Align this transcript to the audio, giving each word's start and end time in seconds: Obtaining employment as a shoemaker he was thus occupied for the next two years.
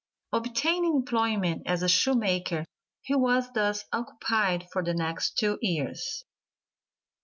Obtaining 0.33 0.95
employment 0.95 1.61
as 1.67 1.83
a 1.83 1.87
shoemaker 1.87 2.65
he 3.03 3.13
was 3.15 3.51
thus 3.53 3.85
occupied 3.93 4.67
for 4.73 4.83
the 4.83 4.95
next 4.95 5.37
two 5.37 5.59
years. 5.61 6.23